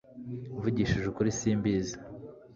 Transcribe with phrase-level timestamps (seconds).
[0.55, 1.95] mvugishije ukuri simbizi